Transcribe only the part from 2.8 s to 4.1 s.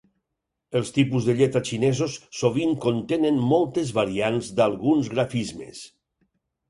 contenen moltes